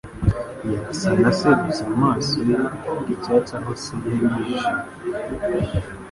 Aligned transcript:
Yasa 0.81 1.09
na 1.21 1.29
se, 1.39 1.49
gusa 1.63 1.83
amaso 1.93 2.35
ye 2.47 2.47
yaka 2.53 2.91
icyatsi 3.13 3.51
aho 3.57 3.71
se 3.83 3.95
yari 4.21 4.37
yijimye. 4.45 5.71